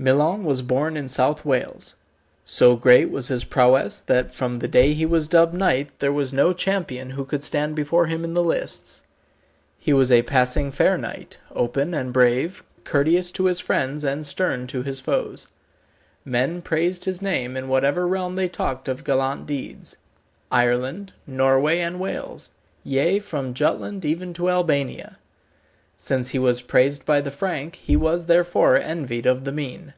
[0.00, 1.96] Milon was born in South Wales.
[2.44, 6.32] So great was his prowess that from the day he was dubbed knight there was
[6.32, 9.02] no champion who could stand before him in the lists.
[9.76, 14.68] He was a passing fair knight, open and brave, courteous to his friends, and stern
[14.68, 15.48] to his foes.
[16.24, 19.96] Men praised his name in whatever realm they talked of gallant deeds
[20.48, 22.50] Ireland, Norway, and Wales,
[22.84, 25.18] yea, from Jutland even to Albania.
[26.00, 29.94] Since he was praised by the frank, he was therefore envied of the mean.